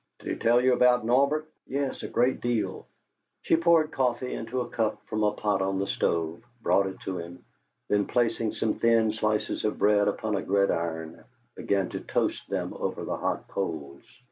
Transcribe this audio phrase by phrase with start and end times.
[0.17, 2.87] "Did he tell you about Norbert?" "Yes a great deal."
[3.43, 7.19] She poured coffee into a cup from a pot on the stove, brought it to
[7.19, 7.45] him,
[7.87, 11.23] then placing some thin slices of bread upon a gridiron,
[11.55, 14.01] began to toast them over the hot coals.